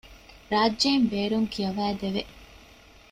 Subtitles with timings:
[0.51, 2.21] ރާއްޖެއިން ބޭރުން ކިޔަވައިދެވެ